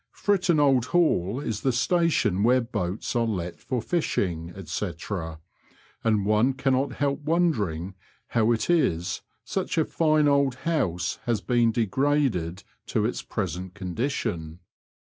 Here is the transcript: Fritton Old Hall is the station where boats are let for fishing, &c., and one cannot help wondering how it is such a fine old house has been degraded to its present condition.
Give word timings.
Fritton 0.11 0.59
Old 0.59 0.85
Hall 0.85 1.39
is 1.39 1.61
the 1.61 1.71
station 1.71 2.41
where 2.41 2.59
boats 2.59 3.15
are 3.15 3.27
let 3.27 3.59
for 3.59 3.83
fishing, 3.83 4.51
&c., 4.65 4.91
and 6.03 6.25
one 6.25 6.53
cannot 6.53 6.93
help 6.93 7.21
wondering 7.21 7.93
how 8.29 8.51
it 8.51 8.67
is 8.67 9.21
such 9.43 9.77
a 9.77 9.85
fine 9.85 10.27
old 10.27 10.55
house 10.65 11.19
has 11.25 11.39
been 11.39 11.71
degraded 11.71 12.63
to 12.87 13.05
its 13.05 13.21
present 13.21 13.75
condition. 13.75 14.59